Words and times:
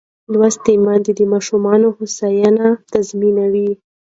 لوستې 0.31 0.73
میندې 0.85 1.11
د 1.19 1.21
ماشوم 1.31 1.63
هوساینه 1.97 2.67
تضمینوي. 2.91 3.71